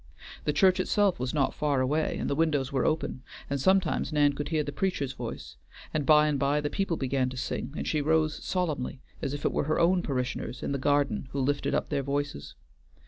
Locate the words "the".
0.45-0.51, 2.27-2.33, 4.63-4.71, 6.59-6.71, 10.71-10.79